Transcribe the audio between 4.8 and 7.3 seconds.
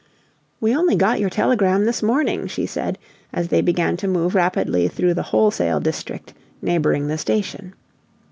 through the "wholesale district" neighboring the